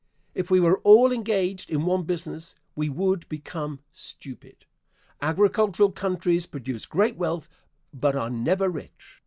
[0.33, 4.65] If we were all engaged in one business we would become stupid.
[5.21, 7.47] Agricultural countries produce great wealth,
[7.93, 9.19] but are never rich.